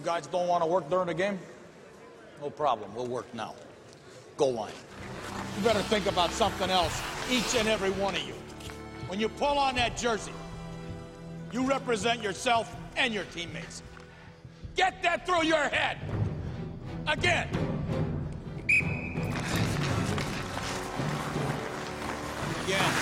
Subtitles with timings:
[0.00, 1.38] You guys don't want to work during the game?
[2.40, 2.90] No problem.
[2.94, 3.54] We'll work now.
[4.38, 4.72] Goal line.
[5.58, 8.32] You better think about something else, each and every one of you.
[9.08, 10.32] When you pull on that jersey,
[11.52, 13.82] you represent yourself and your teammates.
[14.74, 15.98] Get that through your head.
[17.06, 17.50] Again.
[22.66, 22.94] Again.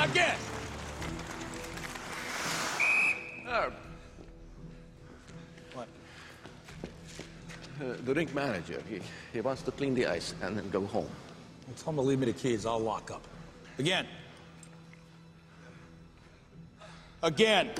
[0.00, 0.41] Again.
[7.82, 9.00] Uh, the rink manager, he,
[9.32, 11.08] he wants to clean the ice and then go home.
[11.66, 12.64] Well, tell him to leave me the keys.
[12.64, 13.26] I'll lock up.
[13.78, 14.06] Again.
[17.22, 17.70] Again.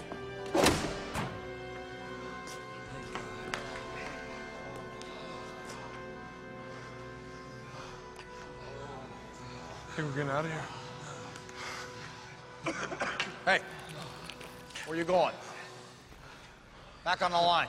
[9.95, 10.65] think we're getting out of here.
[13.45, 13.59] Hey,
[14.87, 15.34] where you going?
[17.05, 17.69] Back on the line.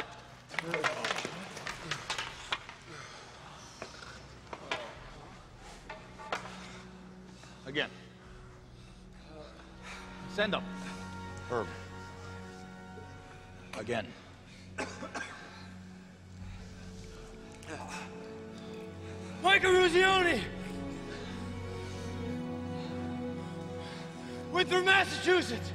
[7.65, 7.89] Again.
[10.33, 10.63] Send them.
[11.47, 11.67] Herb.
[13.77, 14.07] Again.
[19.43, 20.41] Mike Eruzione!
[24.51, 25.71] Winthrop, Massachusetts!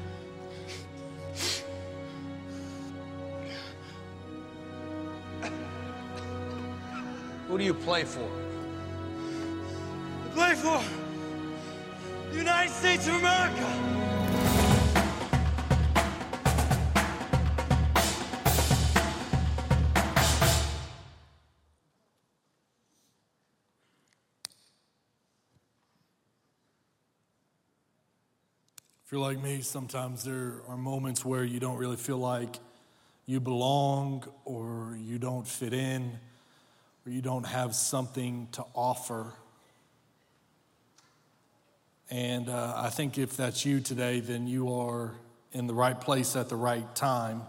[7.46, 8.28] Who do you play for?
[10.24, 10.82] I play for
[12.32, 13.97] the United States of America!
[29.08, 32.58] If you're like me, sometimes there are moments where you don't really feel like
[33.24, 36.12] you belong or you don't fit in
[37.06, 39.32] or you don't have something to offer.
[42.10, 45.14] And uh, I think if that's you today, then you are
[45.52, 47.40] in the right place at the right time.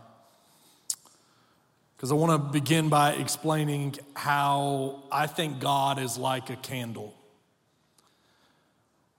[1.97, 7.18] Because I want to begin by explaining how I think God is like a candle.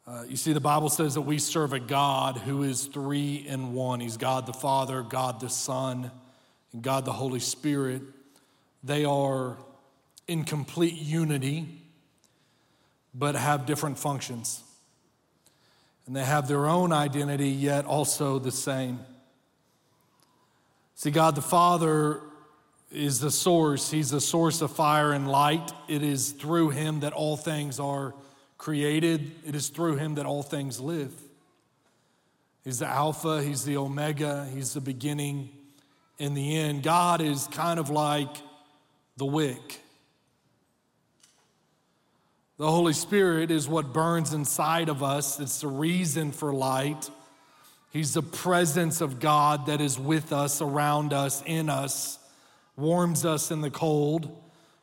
[0.06, 3.74] Uh, you see, the Bible says that we serve a God who is three in
[3.74, 4.00] one.
[4.00, 6.10] He's God the Father, God the Son,
[6.72, 8.02] and God the Holy Spirit.
[8.82, 9.56] They are
[10.26, 11.82] in complete unity,
[13.14, 14.62] but have different functions.
[16.06, 19.00] And they have their own identity, yet also the same.
[20.94, 22.20] See, God the Father
[22.90, 25.72] is the source, He's the source of fire and light.
[25.88, 28.14] It is through Him that all things are
[28.60, 31.14] created, it is through him that all things live.
[32.62, 35.48] He's the Alpha, He's the Omega, He's the beginning
[36.18, 36.82] and the end.
[36.82, 38.36] God is kind of like
[39.16, 39.80] the wick.
[42.58, 47.08] The Holy Spirit is what burns inside of us, it's the reason for light.
[47.90, 52.18] He's the presence of God that is with us, around us, in us,
[52.76, 54.30] warms us in the cold,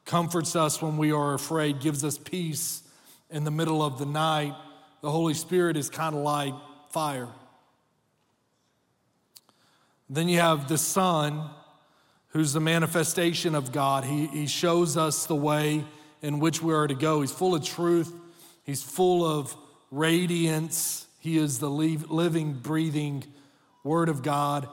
[0.04, 2.82] comforts us when we are afraid, gives us peace
[3.30, 4.56] in the middle of the night,
[5.02, 6.54] the Holy Spirit is kind of like
[6.90, 7.28] fire.
[10.10, 11.50] Then you have the Son,
[12.30, 14.06] who's the manifestation of God.
[14.06, 15.84] He, he shows us the way
[16.22, 17.22] in which we are to go.
[17.22, 18.14] He's full of truth,
[18.64, 19.56] He's full of
[19.92, 21.06] radiance.
[21.20, 23.24] He is the living, breathing
[23.84, 24.68] Word of God.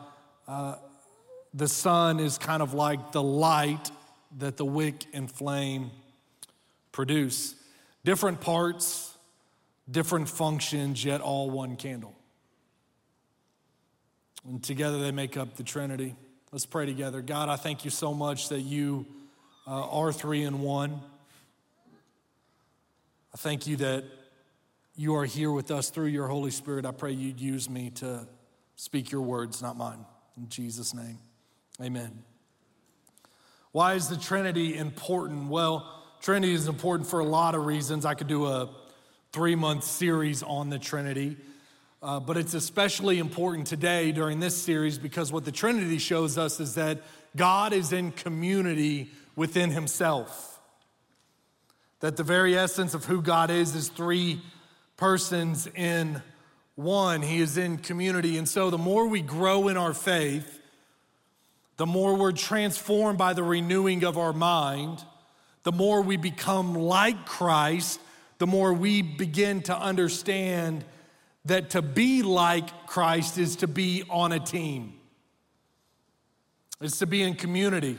[0.47, 0.77] Uh,
[1.53, 3.91] the Son is kind of like the light
[4.39, 5.91] that the wick and flame
[6.93, 7.55] produce.
[8.05, 9.17] Different parts,
[9.91, 12.15] different functions, yet all one candle.
[14.47, 16.15] And together they make up the Trinity.
[16.53, 17.23] Let's pray together.
[17.23, 19.07] God, I thank you so much that you
[19.67, 21.01] uh, are three in one.
[23.33, 24.05] I thank you that
[24.97, 26.87] you are here with us through your Holy Spirit.
[26.87, 28.29] I pray you'd use me to
[28.77, 30.05] speak your words, not mine.
[30.37, 31.19] In Jesus' name,
[31.83, 32.23] amen.
[33.73, 35.49] Why is the Trinity important?
[35.49, 38.07] Well, Trinity is important for a lot of reasons.
[38.07, 38.71] I could do a
[39.33, 41.37] three month series on the Trinity,
[42.03, 46.61] uh, but it's especially important today during this series because what the Trinity shows us
[46.61, 47.03] is that
[47.37, 50.63] God is in community within Himself.
[52.01, 54.41] That the very essence of who God is is three
[54.97, 56.23] persons in
[56.75, 57.21] one.
[57.21, 58.39] He is in community.
[58.39, 60.59] And so the more we grow in our faith,
[61.77, 65.05] the more we're transformed by the renewing of our mind,
[65.65, 68.01] the more we become like Christ,
[68.39, 70.85] the more we begin to understand
[71.47, 74.95] that to be like Christ is to be on a team.
[76.81, 77.99] It's to be in community.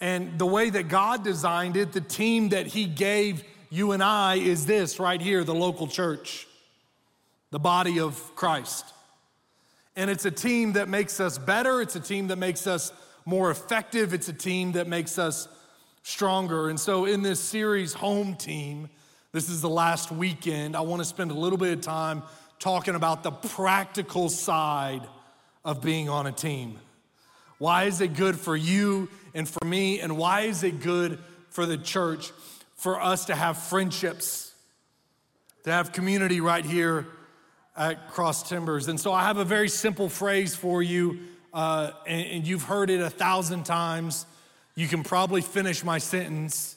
[0.00, 4.36] And the way that God designed it, the team that He gave you and I
[4.36, 6.46] is this right here the local church,
[7.50, 8.86] the body of Christ.
[9.96, 12.92] And it's a team that makes us better, it's a team that makes us
[13.24, 15.48] more effective, it's a team that makes us
[16.04, 16.68] stronger.
[16.68, 18.88] And so, in this series, Home Team,
[19.32, 22.22] this is the last weekend, I want to spend a little bit of time
[22.60, 25.02] talking about the practical side
[25.64, 26.78] of being on a team.
[27.58, 29.98] Why is it good for you and for me?
[30.00, 31.18] And why is it good
[31.48, 32.32] for the church
[32.76, 34.52] for us to have friendships,
[35.64, 37.06] to have community right here
[37.76, 38.88] at Cross Timbers?
[38.88, 41.20] And so I have a very simple phrase for you,
[41.54, 44.26] uh, and, and you've heard it a thousand times.
[44.74, 46.76] You can probably finish my sentence.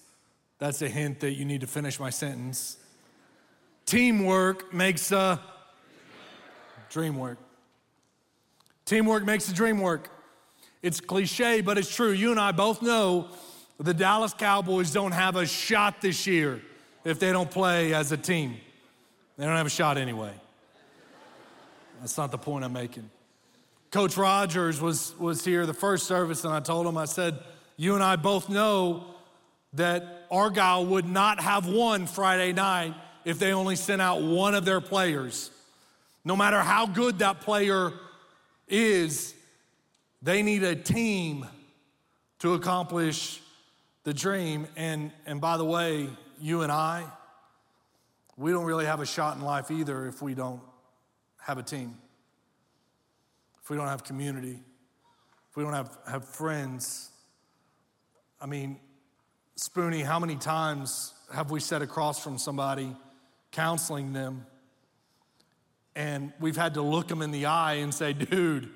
[0.59, 2.77] That's a hint that you need to finish my sentence.
[3.85, 5.39] Teamwork makes a
[6.89, 7.37] dream work.
[8.85, 10.09] Teamwork makes the dream work.
[10.81, 12.11] It's cliche, but it's true.
[12.11, 13.29] You and I both know
[13.79, 16.61] the Dallas Cowboys don't have a shot this year
[17.03, 18.57] if they don't play as a team.
[19.37, 20.33] They don't have a shot anyway.
[21.99, 23.09] That's not the point I'm making.
[23.91, 27.39] Coach Rogers was, was here the first service, and I told him, I said,
[27.77, 29.05] You and I both know
[29.73, 34.65] that Argyle would not have won Friday night if they only sent out one of
[34.65, 35.51] their players.
[36.25, 37.93] No matter how good that player
[38.67, 39.33] is,
[40.21, 41.45] they need a team
[42.39, 43.41] to accomplish
[44.03, 44.67] the dream.
[44.75, 46.09] And, and by the way,
[46.41, 47.05] you and I,
[48.37, 50.61] we don't really have a shot in life either if we don't
[51.41, 51.97] have a team,
[53.61, 54.59] if we don't have community,
[55.49, 57.09] if we don't have, have friends.
[58.39, 58.77] I mean,
[59.57, 62.95] Spoonie, how many times have we sat across from somebody
[63.51, 64.45] counseling them
[65.95, 68.69] and we've had to look them in the eye and say, dude,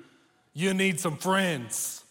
[0.54, 2.02] you need some friends.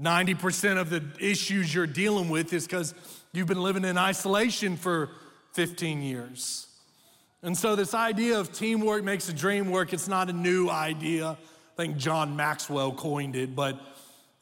[0.00, 2.94] 90% of the issues you're dealing with is because
[3.32, 5.10] you've been living in isolation for
[5.52, 6.66] 15 years.
[7.42, 11.30] And so, this idea of teamwork makes a dream work, it's not a new idea.
[11.30, 11.36] I
[11.76, 13.78] think John Maxwell coined it, but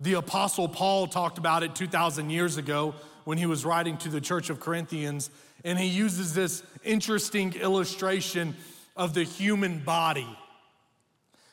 [0.01, 2.95] the Apostle Paul talked about it 2,000 years ago
[3.25, 5.31] when he was writing to the church of Corinthians.
[5.65, 8.55] And he uses this interesting illustration
[8.97, 10.29] of the human body.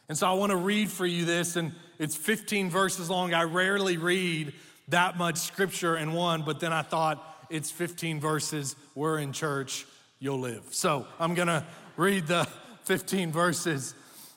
[0.10, 3.34] And so I want to read for you this, and it's 15 verses long.
[3.34, 4.54] I rarely read
[4.89, 8.75] that much scripture in one, but then I thought it's 15 verses.
[8.96, 9.86] We're in church,
[10.19, 10.63] you'll live.
[10.72, 11.63] So I'm going to
[11.96, 12.48] read the
[12.84, 13.96] 15 verses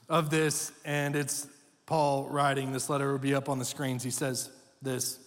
[0.09, 1.49] of this, and it's
[1.87, 2.73] Paul writing.
[2.73, 4.03] This letter will be up on the screens.
[4.03, 4.51] He says
[4.83, 5.19] this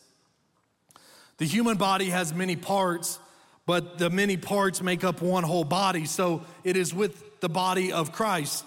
[1.38, 3.19] The human body has many parts,
[3.65, 6.06] but the many parts make up one whole body.
[6.06, 8.65] So it is with the body of Christ.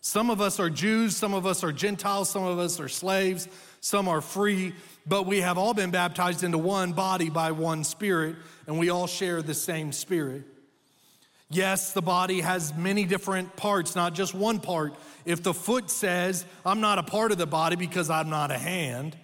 [0.00, 3.46] Some of us are Jews, some of us are Gentiles, some of us are slaves,
[3.80, 4.74] some are free,
[5.06, 8.34] but we have all been baptized into one body by one spirit,
[8.66, 10.42] and we all share the same spirit.
[11.52, 14.94] Yes, the body has many different parts, not just one part.
[15.26, 18.58] If the foot says, I'm not a part of the body because I'm not a
[18.58, 19.16] hand,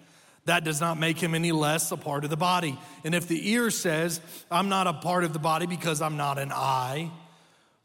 [0.45, 2.79] that does not make him any less a part of the body.
[3.03, 4.21] And if the ear says,
[4.51, 7.11] I'm not a part of the body because I'm not an eye,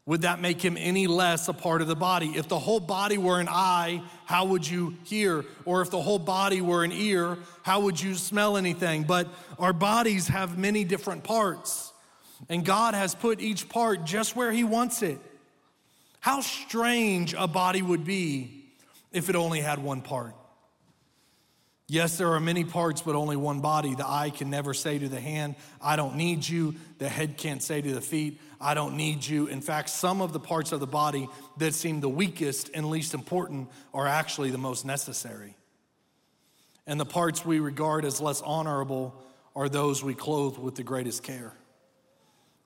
[0.04, 2.32] would that make him any less a part of the body?
[2.36, 5.46] If the whole body were an eye, how would you hear?
[5.64, 9.04] Or if the whole body were an ear, how would you smell anything?
[9.04, 9.28] But
[9.58, 11.93] our bodies have many different parts,
[12.48, 15.18] and God has put each part just where He wants it.
[16.20, 18.64] How strange a body would be
[19.12, 20.34] if it only had one part.
[21.86, 23.94] Yes, there are many parts, but only one body.
[23.94, 26.76] The eye can never say to the hand, I don't need you.
[26.98, 29.48] The head can't say to the feet, I don't need you.
[29.48, 33.12] In fact, some of the parts of the body that seem the weakest and least
[33.12, 35.56] important are actually the most necessary.
[36.86, 39.14] And the parts we regard as less honorable
[39.54, 41.52] are those we clothe with the greatest care.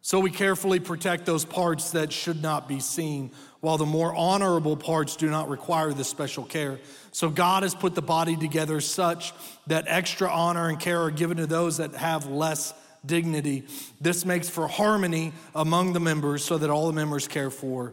[0.08, 4.74] So we carefully protect those parts that should not be seen, while the more honorable
[4.74, 6.80] parts do not require this special care.
[7.12, 9.34] So God has put the body together such
[9.66, 12.72] that extra honor and care are given to those that have less
[13.04, 13.64] dignity.
[14.00, 17.92] This makes for harmony among the members so that all the members care for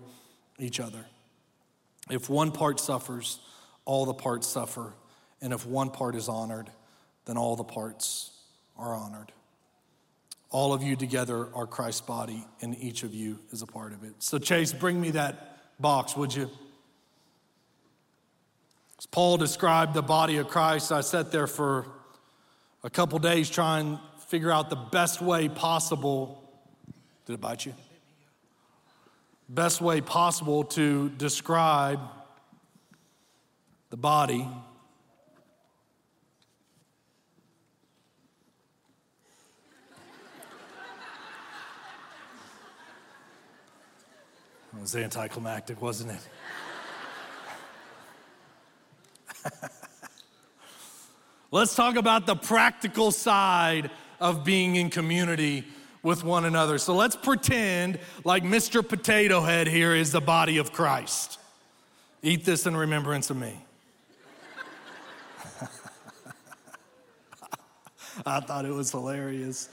[0.57, 1.05] each other.
[2.09, 3.41] If one part suffers,
[3.83, 4.93] all the parts suffer.
[5.41, 6.69] And if one part is honored,
[7.25, 8.31] then all the parts
[8.77, 9.33] are honored.
[10.55, 14.05] All of you together are Christ's body, and each of you is a part of
[14.05, 14.13] it.
[14.19, 16.49] So, Chase, bring me that box, would you?
[18.97, 21.87] As Paul described the body of Christ, I sat there for
[22.85, 26.41] a couple days trying to figure out the best way possible.
[27.25, 27.73] Did it bite you?
[29.49, 31.99] Best way possible to describe
[33.89, 34.47] the body
[44.81, 46.29] was anticlimactic, wasn't it?
[51.51, 55.63] Let's talk about the practical side of being in community
[56.03, 56.77] with one another.
[56.77, 58.87] So let's pretend like Mr.
[58.87, 61.39] Potato Head here is the body of Christ.
[62.21, 63.53] Eat this in remembrance of me.
[68.25, 69.69] I thought it was hilarious.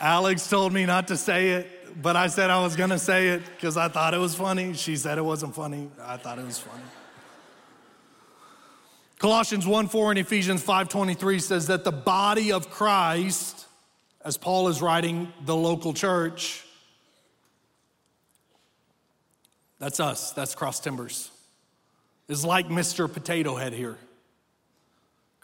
[0.00, 3.42] Alex told me not to say it, but I said I was gonna say it
[3.46, 4.74] because I thought it was funny.
[4.74, 5.90] She said it wasn't funny.
[6.02, 6.82] I thought it was funny.
[9.18, 13.66] Colossians 1 4 and Ephesians 5 23 says that the body of Christ,
[14.24, 16.64] as Paul is writing the local church,
[19.78, 21.30] that's us, that's Cross Timbers,
[22.28, 23.10] is like Mr.
[23.10, 23.96] Potato Head here.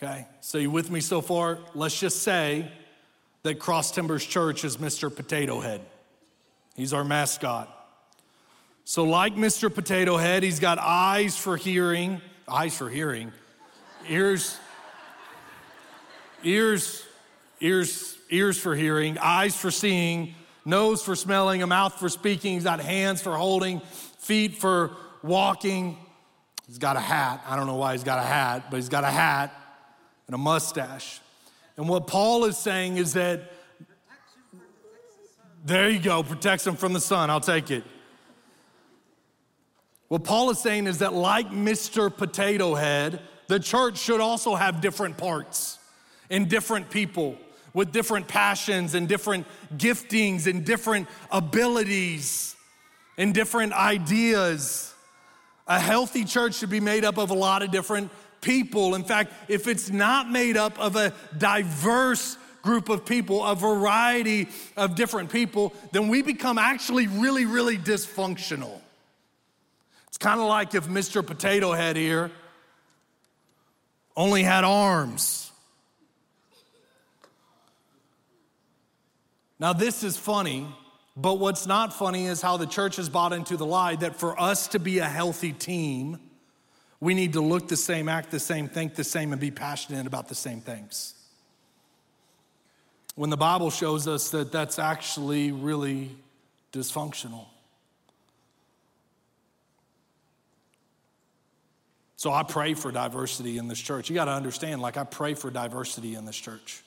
[0.03, 1.59] Okay, so you with me so far?
[1.75, 2.71] Let's just say
[3.43, 5.15] that Cross Timbers Church is Mr.
[5.15, 5.81] Potato Head.
[6.77, 7.77] He's our mascot.
[8.85, 9.73] So, like Mr.
[9.73, 13.33] Potato Head, he's got eyes for hearing, eyes for hearing,
[14.09, 14.59] ears,
[16.43, 17.05] ears,
[17.61, 22.55] ears, ears for hearing, eyes for seeing, nose for smelling, a mouth for speaking.
[22.55, 23.81] He's got hands for holding,
[24.19, 24.91] feet for
[25.23, 25.97] walking.
[26.67, 27.45] He's got a hat.
[27.47, 29.55] I don't know why he's got a hat, but he's got a hat
[30.27, 31.21] and a mustache.
[31.81, 33.41] And what Paul is saying is that,
[35.65, 37.31] there you go, protects them from the sun.
[37.31, 37.85] I'll take it.
[40.09, 42.15] What Paul is saying is that, like Mr.
[42.15, 45.79] Potato Head, the church should also have different parts
[46.29, 47.39] and different people
[47.73, 52.57] with different passions and different giftings and different abilities
[53.17, 54.93] and different ideas.
[55.67, 58.95] A healthy church should be made up of a lot of different people.
[58.95, 64.49] In fact, if it's not made up of a diverse group of people, a variety
[64.77, 68.81] of different people, then we become actually really, really dysfunctional.
[70.09, 71.27] It's kind of like if Mr.
[71.27, 72.31] Potato Head here
[74.17, 75.51] only had arms.
[79.59, 80.67] Now, this is funny,
[81.17, 84.41] but what's not funny is how the church has bought into the lie that for
[84.41, 86.19] us to be a healthy team,
[87.01, 90.07] we need to look the same, act the same, think the same, and be passionate
[90.07, 91.15] about the same things.
[93.15, 96.11] When the Bible shows us that that's actually really
[96.73, 97.47] dysfunctional.
[102.17, 104.11] So I pray for diversity in this church.
[104.11, 106.83] You got to understand, like, I pray for diversity in this church.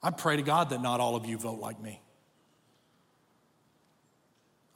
[0.00, 2.00] I pray to God that not all of you vote like me.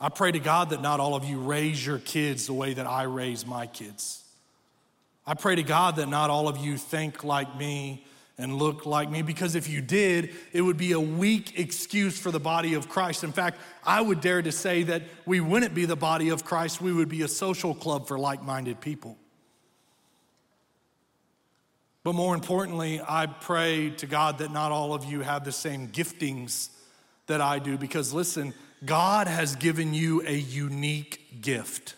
[0.00, 2.86] I pray to God that not all of you raise your kids the way that
[2.86, 4.22] I raise my kids.
[5.26, 8.04] I pray to God that not all of you think like me
[8.38, 12.30] and look like me, because if you did, it would be a weak excuse for
[12.30, 13.24] the body of Christ.
[13.24, 16.80] In fact, I would dare to say that we wouldn't be the body of Christ,
[16.80, 19.18] we would be a social club for like minded people.
[22.04, 25.88] But more importantly, I pray to God that not all of you have the same
[25.88, 26.68] giftings
[27.26, 31.94] that I do, because listen, God has given you a unique gift.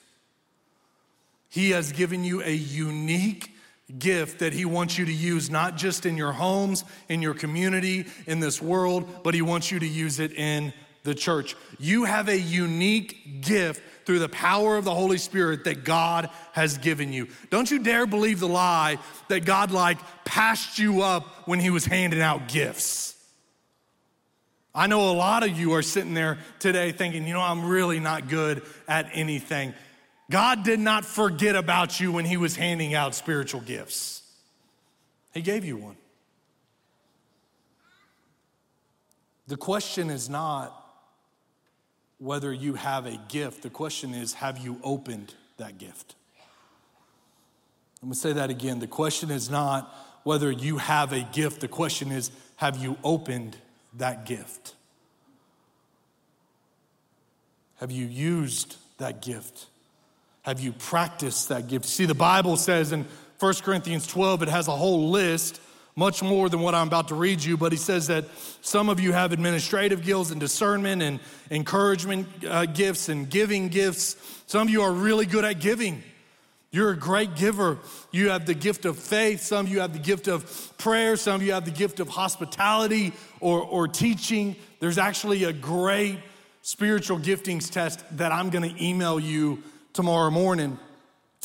[1.49, 3.53] He has given you a unique
[3.99, 8.07] gift that He wants you to use, not just in your homes, in your community,
[8.27, 10.73] in this world, but He wants you to use it in
[11.03, 11.57] the church.
[11.79, 16.79] You have a unique gift through the power of the Holy Spirit that God has
[16.79, 17.29] given you.
[17.51, 21.85] Don't you dare believe the lie that God, like, passed you up when He was
[21.85, 23.10] handing out gifts.
[24.75, 27.99] I know a lot of you are sitting there today thinking, you know, I'm really
[27.99, 29.75] not good at anything.
[30.31, 34.23] God did not forget about you when He was handing out spiritual gifts,
[35.35, 35.97] He gave you one.
[39.49, 40.77] The question is not
[42.19, 46.15] whether you have a gift, the question is, have you opened that gift?
[48.01, 48.79] I'm gonna say that again.
[48.79, 53.57] The question is not whether you have a gift, the question is, have you opened
[53.99, 54.75] that gift?
[57.77, 59.67] Have you used that gift?
[60.43, 61.87] Have you practiced that gift?
[61.87, 63.07] See, the Bible says in
[63.39, 65.61] 1 Corinthians 12, it has a whole list,
[65.97, 68.27] much more than what I'm about to read you, but he says that
[68.61, 71.21] some of you have administrative gifts and discernment and
[71.51, 74.17] encouragement uh, gifts and giving gifts.
[74.47, 76.03] Some of you are really good at giving.
[76.73, 77.79] You're a great giver.
[78.13, 79.43] You have the gift of faith.
[79.43, 81.17] Some of you have the gift of prayer.
[81.17, 84.55] Some of you have the gift of hospitality or, or teaching.
[84.79, 86.19] There's actually a great
[86.63, 89.63] spiritual giftings test that I'm going to email you
[89.93, 90.79] tomorrow morning.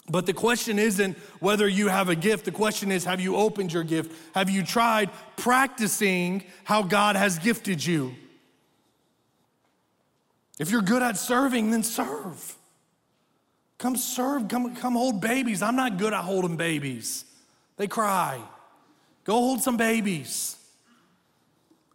[0.08, 2.46] But the question isn't whether you have a gift.
[2.46, 4.12] The question is, have you opened your gift?
[4.36, 8.13] Have you tried practicing how God has gifted you?
[10.60, 12.55] If you're good at serving, then serve.
[13.77, 15.62] Come serve, come, come hold babies.
[15.62, 17.25] I'm not good at holding babies,
[17.77, 18.41] they cry.
[19.24, 20.55] Go hold some babies.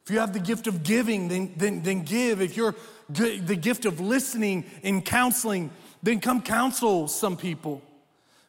[0.04, 2.40] If you have the gift of giving, then, then, then give.
[2.40, 2.75] If you're
[3.12, 5.70] good, the gift of listening and counseling,
[6.02, 7.80] then come counsel some people.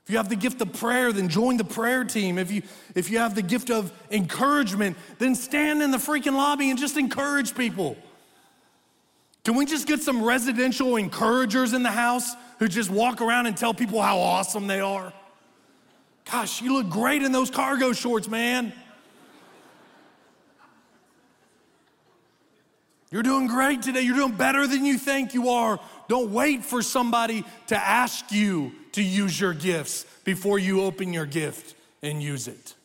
[0.04, 2.40] If you have the gift of prayer, then join the prayer team.
[2.40, 2.64] If you,
[2.96, 6.98] if you have the gift of encouragement, then stand in the freaking lobby and just
[6.98, 7.96] encourage people.
[9.44, 13.58] Can we just get some residential encouragers in the house who just walk around and
[13.58, 15.12] tell people how awesome they are?
[16.32, 18.72] Gosh, you look great in those cargo shorts, man.
[23.10, 24.02] You're doing great today.
[24.02, 25.80] You're doing better than you think you are.
[26.08, 31.26] Don't wait for somebody to ask you to use your gifts before you open your
[31.26, 32.76] gift and use it.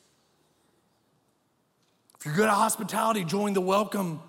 [2.18, 4.23] If you're good at hospitality, join the welcome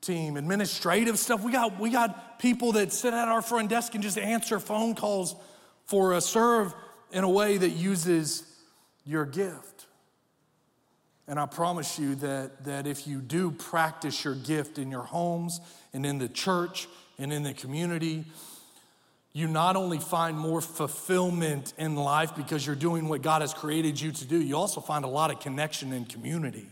[0.00, 1.42] team, administrative stuff.
[1.42, 4.94] We got, we got people that sit at our front desk and just answer phone
[4.94, 5.34] calls
[5.86, 6.74] for us, serve
[7.10, 8.44] in a way that uses
[9.06, 9.86] your gift.
[11.26, 15.58] And I promise you that, that if you do practice your gift in your homes
[15.94, 16.86] and in the church
[17.18, 18.26] and in the community,
[19.32, 23.98] you not only find more fulfillment in life because you're doing what God has created
[23.98, 26.68] you to do, you also find a lot of connection in community,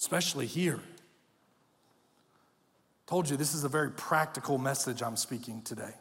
[0.00, 0.80] especially here.
[3.08, 5.94] Told you this is a very practical message I'm speaking today.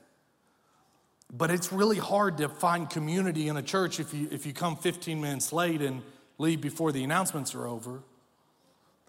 [1.31, 4.75] But it's really hard to find community in a church if you, if you come
[4.75, 6.01] 15 minutes late and
[6.37, 8.01] leave before the announcements are over.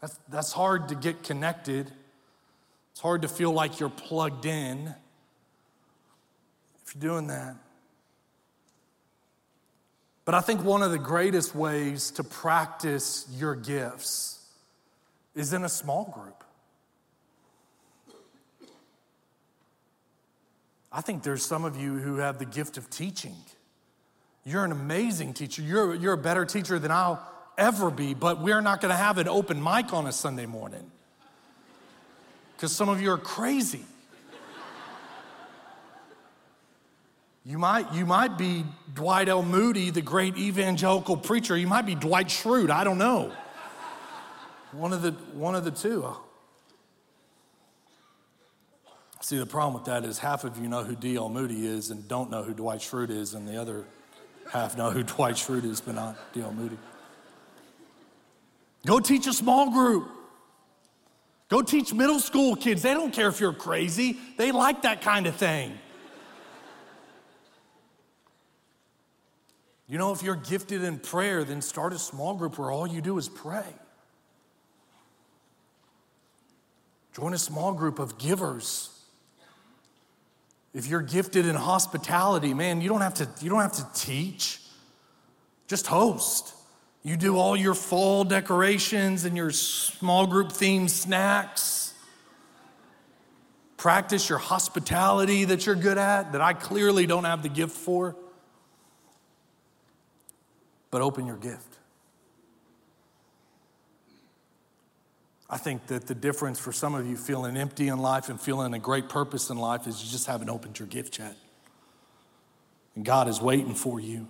[0.00, 1.90] That's, that's hard to get connected.
[2.92, 4.94] It's hard to feel like you're plugged in
[6.86, 7.56] if you're doing that.
[10.24, 14.40] But I think one of the greatest ways to practice your gifts
[15.34, 16.44] is in a small group.
[20.98, 23.36] I think there's some of you who have the gift of teaching.
[24.44, 25.62] You're an amazing teacher.
[25.62, 27.24] You're, you're a better teacher than I'll
[27.56, 30.90] ever be, but we're not going to have an open mic on a Sunday morning
[32.56, 33.84] because some of you are crazy.
[37.46, 39.44] You might, you might be Dwight L.
[39.44, 41.56] Moody, the great evangelical preacher.
[41.56, 42.70] You might be Dwight Schrute.
[42.70, 43.32] I don't know.
[44.72, 46.12] One of the, one of the two.
[49.20, 51.28] See, the problem with that is half of you know who D.L.
[51.28, 53.84] Moody is and don't know who Dwight Schrute is, and the other
[54.50, 56.52] half know who Dwight Schrute is, but not D.L.
[56.52, 56.78] Moody.
[58.86, 60.08] Go teach a small group.
[61.48, 62.82] Go teach middle school kids.
[62.82, 65.76] They don't care if you're crazy, they like that kind of thing.
[69.88, 73.00] You know, if you're gifted in prayer, then start a small group where all you
[73.00, 73.64] do is pray.
[77.14, 78.97] Join a small group of givers
[80.74, 84.60] if you're gifted in hospitality, man, you don't have to, you don't have to teach,
[85.66, 86.54] just host.
[87.02, 91.94] You do all your fall decorations and your small group themed snacks.
[93.76, 98.16] Practice your hospitality that you're good at, that I clearly don't have the gift for.
[100.90, 101.77] But open your gift.
[105.50, 108.74] I think that the difference for some of you feeling empty in life and feeling
[108.74, 111.36] a great purpose in life is you just haven't opened your gift yet.
[112.94, 114.28] And God is waiting for you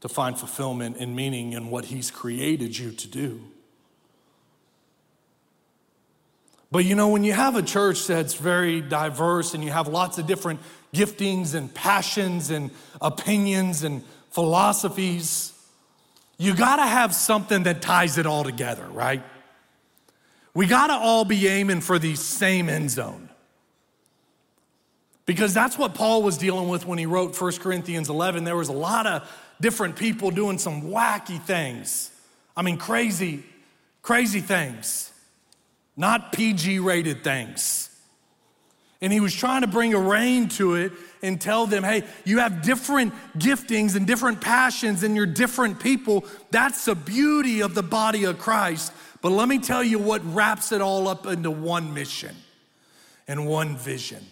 [0.00, 3.42] to find fulfillment and meaning in what He's created you to do.
[6.70, 10.18] But you know, when you have a church that's very diverse and you have lots
[10.18, 10.60] of different
[10.94, 15.52] giftings and passions and opinions and philosophies,
[16.38, 19.22] you gotta have something that ties it all together, right?
[20.54, 23.28] We got to all be aiming for the same end zone.
[25.26, 28.44] Because that's what Paul was dealing with when he wrote 1 Corinthians 11.
[28.44, 29.30] There was a lot of
[29.60, 32.10] different people doing some wacky things.
[32.56, 33.44] I mean, crazy,
[34.00, 35.12] crazy things,
[35.96, 37.90] not PG rated things.
[39.00, 42.38] And he was trying to bring a rein to it and tell them, hey, you
[42.38, 46.24] have different giftings and different passions and you're different people.
[46.50, 48.92] That's the beauty of the body of Christ.
[49.22, 52.34] But let me tell you what wraps it all up into one mission
[53.28, 54.24] and one vision.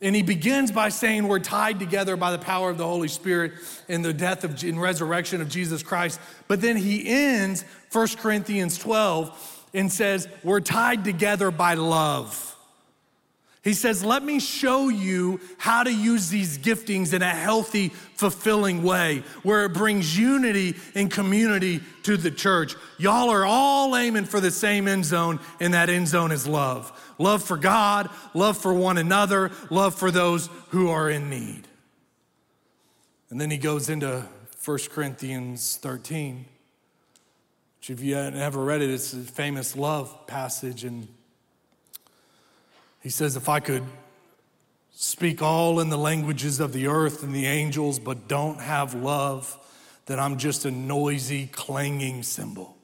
[0.00, 3.52] And he begins by saying we're tied together by the power of the Holy Spirit
[3.88, 6.20] in the death of, and resurrection of Jesus Christ.
[6.46, 12.47] But then he ends 1 Corinthians 12 and says we're tied together by love.
[13.62, 18.82] He says, Let me show you how to use these giftings in a healthy, fulfilling
[18.82, 22.76] way where it brings unity and community to the church.
[22.98, 26.92] Y'all are all aiming for the same end zone, and that end zone is love
[27.18, 31.66] love for God, love for one another, love for those who are in need.
[33.30, 34.24] And then he goes into
[34.64, 36.46] 1 Corinthians 13,
[37.78, 40.84] which, if you haven't ever read it, it's a famous love passage.
[40.84, 41.08] And
[43.02, 43.84] he says, If I could
[44.92, 49.56] speak all in the languages of the earth and the angels, but don't have love,
[50.06, 52.76] then I'm just a noisy, clanging cymbal.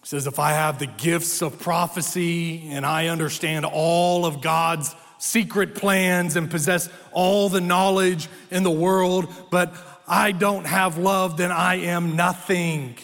[0.00, 4.94] He says, If I have the gifts of prophecy and I understand all of God's
[5.18, 9.74] secret plans and possess all the knowledge in the world, but
[10.06, 12.96] I don't have love, then I am nothing.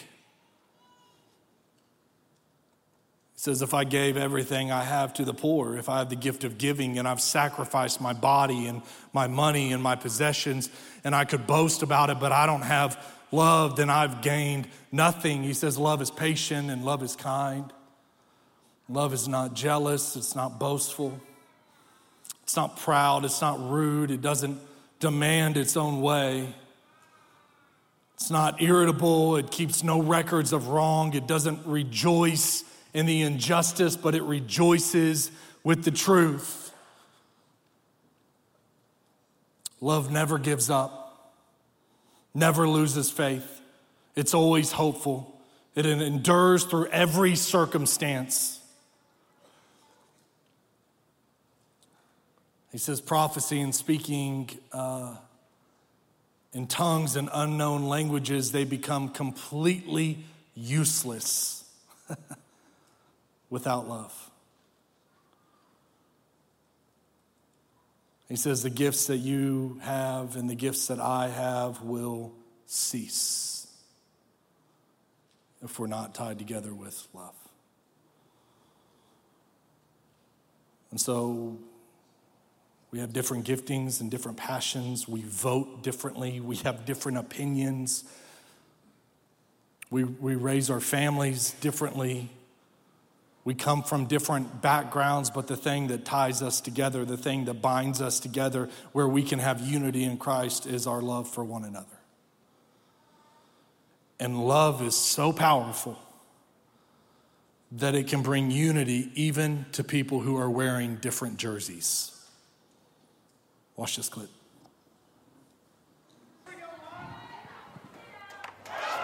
[3.28, 6.17] He says, if I gave everything I have to the poor, if I have the
[6.17, 8.81] gift of giving and I've sacrificed my body and
[9.13, 10.69] my money and my possessions,
[11.05, 15.41] and I could boast about it, but I don't have love, then I've gained nothing.
[15.41, 17.71] He says, love is patient and love is kind.
[18.89, 21.17] Love is not jealous, it's not boastful,
[22.43, 24.59] it's not proud, it's not rude, it doesn't
[24.99, 26.53] demand its own way.
[28.15, 33.95] It's not irritable, it keeps no records of wrong, it doesn't rejoice in the injustice,
[33.95, 35.31] but it rejoices
[35.63, 36.73] with the truth.
[39.81, 41.33] Love never gives up,
[42.33, 43.61] never loses faith.
[44.15, 45.39] It's always hopeful.
[45.75, 48.59] It endures through every circumstance.
[52.71, 55.15] He says prophecy and speaking uh,
[56.53, 60.19] in tongues and unknown languages, they become completely
[60.55, 61.63] useless.
[63.49, 64.29] without love.
[68.29, 72.31] He says, The gifts that you have and the gifts that I have will
[72.65, 73.67] cease
[75.61, 77.35] if we're not tied together with love.
[80.91, 81.57] And so
[82.91, 85.07] we have different giftings and different passions.
[85.07, 86.39] We vote differently.
[86.39, 88.03] We have different opinions.
[89.91, 92.29] We, we raise our families differently.
[93.49, 97.63] We come from different backgrounds, but the thing that ties us together, the thing that
[97.63, 101.63] binds us together, where we can have unity in Christ, is our love for one
[101.63, 101.97] another.
[104.19, 105.97] And love is so powerful
[107.71, 112.15] that it can bring unity even to people who are wearing different jerseys.
[113.75, 114.29] Watch this clip.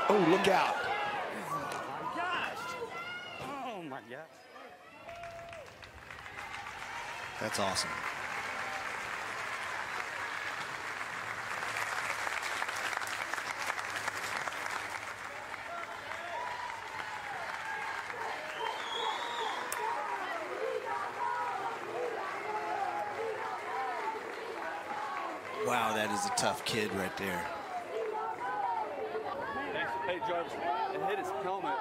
[0.07, 0.94] Oh, look out.
[7.41, 7.89] That's awesome.
[25.65, 27.45] Wow, that is a tough kid right there.
[30.05, 30.53] Hey, Jarvis,
[30.93, 31.75] it hit his helmet.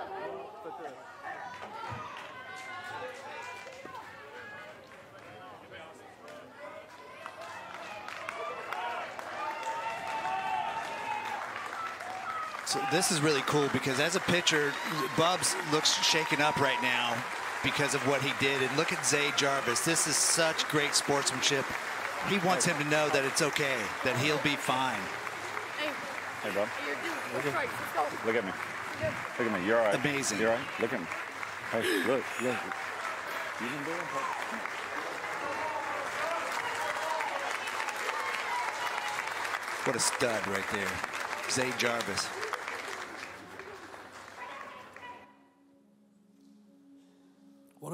[12.75, 14.73] So this is really cool because as a pitcher,
[15.17, 17.15] Bubs looks shaken up right now
[17.63, 18.61] because of what he did.
[18.63, 19.85] And look at Zay Jarvis.
[19.85, 21.65] This is such great sportsmanship.
[22.29, 24.99] He wants him to know that it's okay, that he'll be fine.
[26.43, 26.67] Hey, bub.
[28.27, 28.51] Look at me.
[29.39, 29.67] Look at me.
[29.69, 29.95] You're all right.
[29.95, 30.41] Amazing.
[30.41, 30.81] You're all right.
[30.81, 31.07] Look at me.
[31.71, 32.57] Hey, look, look.
[33.61, 34.03] You can do it.
[39.85, 40.91] What a stud right there.
[41.49, 42.27] Zay Jarvis.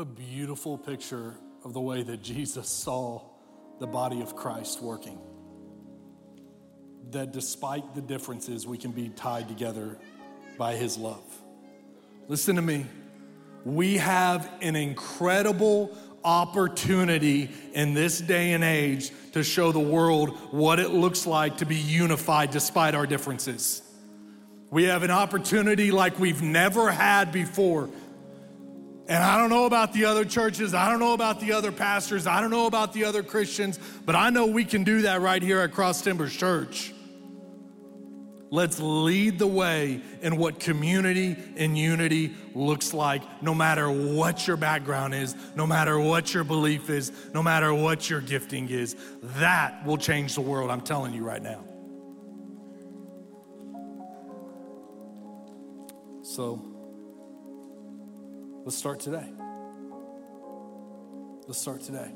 [0.00, 3.20] A beautiful picture of the way that Jesus saw
[3.80, 5.18] the body of Christ working.
[7.10, 9.98] That despite the differences, we can be tied together
[10.56, 11.22] by his love.
[12.28, 12.86] Listen to me.
[13.66, 20.80] We have an incredible opportunity in this day and age to show the world what
[20.80, 23.82] it looks like to be unified despite our differences.
[24.70, 27.90] We have an opportunity like we've never had before.
[29.10, 32.28] And I don't know about the other churches, I don't know about the other pastors,
[32.28, 35.42] I don't know about the other Christians, but I know we can do that right
[35.42, 36.94] here at Cross Timbers Church.
[38.52, 44.56] Let's lead the way in what community and unity looks like, no matter what your
[44.56, 48.94] background is, no matter what your belief is, no matter what your gifting is.
[49.40, 51.64] That will change the world, I'm telling you right now.
[56.22, 56.69] So,
[58.70, 59.26] let's start today.
[61.48, 62.08] Let's start today.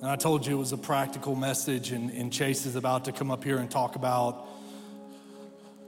[0.00, 3.12] And I told you it was a practical message, and, and Chase is about to
[3.12, 4.46] come up here and talk about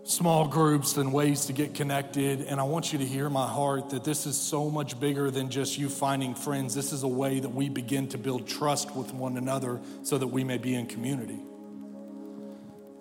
[0.02, 2.40] small groups and ways to get connected.
[2.40, 5.48] And I want you to hear my heart that this is so much bigger than
[5.48, 6.74] just you finding friends.
[6.74, 10.26] This is a way that we begin to build trust with one another so that
[10.26, 11.38] we may be in community.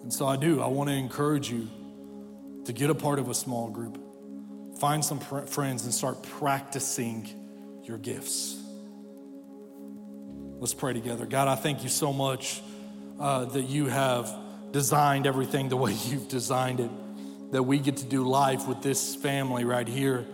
[0.03, 0.61] And so I do.
[0.61, 1.67] I want to encourage you
[2.65, 3.99] to get a part of a small group,
[4.79, 7.27] find some pr- friends, and start practicing
[7.83, 8.57] your gifts.
[10.59, 11.25] Let's pray together.
[11.25, 12.61] God, I thank you so much
[13.19, 14.33] uh, that you have
[14.71, 16.91] designed everything the way you've designed it,
[17.51, 20.25] that we get to do life with this family right here,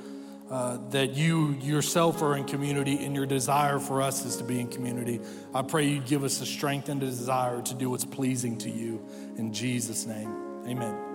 [0.49, 4.60] uh, that you yourself are in community and your desire for us is to be
[4.60, 5.19] in community.
[5.53, 8.69] I pray you give us the strength and the desire to do what's pleasing to
[8.69, 9.03] you.
[9.38, 10.29] In Jesus' name,
[10.67, 11.14] amen.